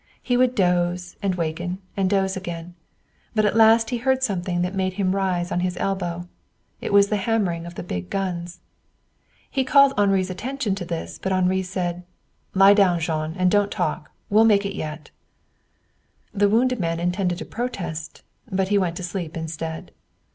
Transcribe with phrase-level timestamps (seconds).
[0.23, 2.73] He would doze and waken and doze again.
[3.35, 6.27] But at last he heard something that made him rise on his elbow.
[6.79, 8.61] It was the hammering of the big guns.
[9.51, 12.01] He called Henri's attention to this, but Henri said:
[12.55, 14.09] "Lie down, Jean, and don't talk.
[14.27, 15.11] We'll make it yet."
[16.33, 19.91] The wounded man intended to make a protest, but he went to sleep instead.